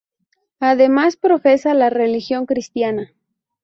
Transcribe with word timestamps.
Además 0.59 1.15
profesa 1.15 1.75
la 1.75 1.91
religión 1.91 2.47
cristiana. 2.47 3.13